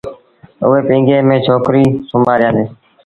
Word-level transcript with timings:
اُئي 0.65 0.79
پيٚگي 0.87 1.17
ميݩ 1.27 1.43
ڇوڪريٚ 1.45 1.97
سُومآريآندي۔ 2.09 2.65